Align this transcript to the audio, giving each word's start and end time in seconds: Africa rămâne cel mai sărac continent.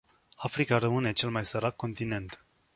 Africa 0.37 0.77
rămâne 0.77 1.11
cel 1.11 1.29
mai 1.29 1.45
sărac 1.45 1.75
continent. 1.75 2.45